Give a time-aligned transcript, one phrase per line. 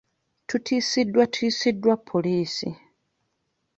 [0.47, 2.69] Tutiisiddwatiisiddwa poliisi.